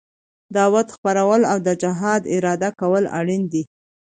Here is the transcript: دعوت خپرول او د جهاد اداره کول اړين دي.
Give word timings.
دعوت 0.55 0.87
خپرول 0.95 1.41
او 1.51 1.57
د 1.67 1.69
جهاد 1.81 2.21
اداره 2.35 2.69
کول 2.79 3.03
اړين 3.19 3.43
دي. 3.53 3.63